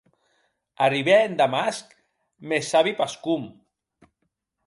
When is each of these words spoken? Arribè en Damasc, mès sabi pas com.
Arribè 0.85 1.17
en 1.25 1.35
Damasc, 1.41 1.91
mès 2.53 2.71
sabi 2.75 2.93
pas 3.03 3.17
com. 3.27 3.45